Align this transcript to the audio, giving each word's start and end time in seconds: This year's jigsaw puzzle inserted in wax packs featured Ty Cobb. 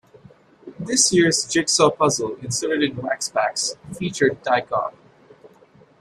This 0.79 1.13
year's 1.13 1.47
jigsaw 1.47 1.91
puzzle 1.91 2.35
inserted 2.41 2.81
in 2.89 2.95
wax 2.97 3.29
packs 3.29 3.75
featured 3.99 4.43
Ty 4.43 4.61
Cobb. 4.61 4.95